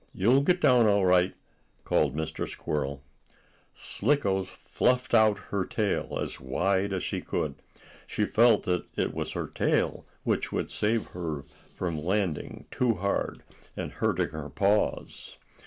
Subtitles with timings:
[0.15, 1.35] You'll get down all right!"
[1.83, 2.49] called Mr.
[2.49, 3.03] Squirrel.
[3.75, 7.53] Slicko fluffed out her tail as wide as she could.
[8.07, 13.43] She felt that it was her tail which would save her from landing too hard
[13.77, 15.37] and hurting her paws.